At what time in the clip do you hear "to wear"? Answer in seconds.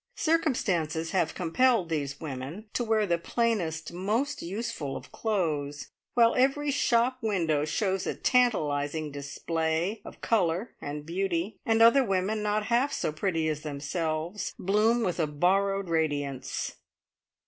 2.73-3.05